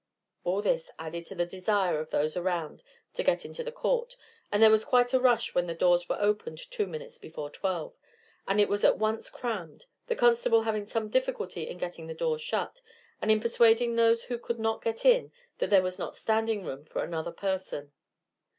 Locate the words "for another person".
16.83-17.91